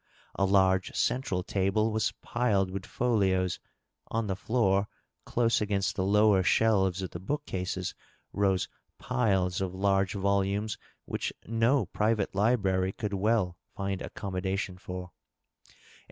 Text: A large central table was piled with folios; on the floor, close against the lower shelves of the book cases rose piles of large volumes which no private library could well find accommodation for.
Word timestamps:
A 0.33 0.45
large 0.45 0.95
central 0.95 1.43
table 1.43 1.91
was 1.91 2.11
piled 2.23 2.71
with 2.71 2.87
folios; 2.87 3.59
on 4.07 4.25
the 4.25 4.35
floor, 4.35 4.87
close 5.25 5.61
against 5.61 5.95
the 5.95 6.03
lower 6.03 6.41
shelves 6.41 7.03
of 7.03 7.11
the 7.11 7.19
book 7.19 7.45
cases 7.45 7.93
rose 8.33 8.67
piles 8.97 9.61
of 9.61 9.75
large 9.75 10.15
volumes 10.15 10.79
which 11.05 11.31
no 11.45 11.85
private 11.85 12.33
library 12.33 12.93
could 12.93 13.13
well 13.13 13.59
find 13.75 14.01
accommodation 14.01 14.79
for. 14.79 15.11